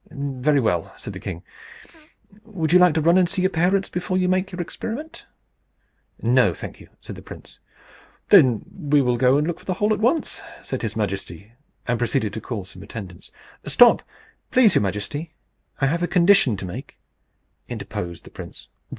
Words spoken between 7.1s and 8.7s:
the prince. "Then